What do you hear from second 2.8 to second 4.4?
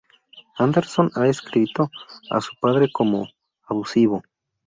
como "abusivo".